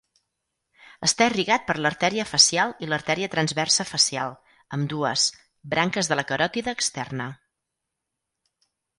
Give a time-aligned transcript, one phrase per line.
[1.07, 4.33] Està irrigat per l'artèria facial i l'artèria transversa facial,
[4.77, 5.25] ambdues,
[5.75, 7.29] branques de la caròtide externa.